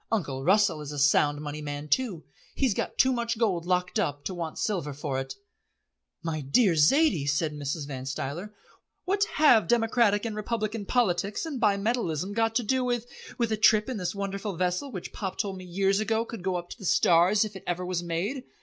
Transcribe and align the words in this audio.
Uncle 0.11 0.43
Russell 0.43 0.81
is 0.81 0.91
a 0.91 0.97
Sound 0.97 1.41
Money 1.41 1.61
man 1.61 1.87
too. 1.87 2.23
He's 2.55 2.73
got 2.73 2.97
too 2.97 3.13
much 3.13 3.37
gold 3.37 3.67
locked 3.67 3.99
up 3.99 4.23
to 4.25 4.33
want 4.33 4.57
silver 4.57 4.93
for 4.93 5.19
it." 5.19 5.35
"My 6.23 6.41
dear 6.41 6.73
Zaidie," 6.73 7.27
said 7.29 7.53
Mrs. 7.53 7.85
Van 7.85 8.05
Stuyler, 8.07 8.51
"what 9.05 9.23
have 9.35 9.67
democratic 9.67 10.25
and 10.25 10.35
republican 10.35 10.87
politics 10.87 11.45
and 11.45 11.61
bimetalism 11.61 12.33
got 12.33 12.55
to 12.55 12.63
do 12.63 12.83
with" 12.83 13.05
"With 13.37 13.51
a 13.51 13.57
trip 13.57 13.87
in 13.89 13.97
this 13.97 14.15
wonderful 14.15 14.55
vessel 14.55 14.91
which 14.91 15.13
Pop 15.13 15.37
told 15.37 15.57
me 15.57 15.65
years 15.65 15.99
ago 15.99 16.25
could 16.25 16.41
go 16.41 16.55
up 16.55 16.71
to 16.71 16.79
the 16.79 16.85
stars 16.85 17.45
if 17.45 17.55
it 17.55 17.63
ever 17.67 17.85
was 17.85 18.01
made? 18.01 18.45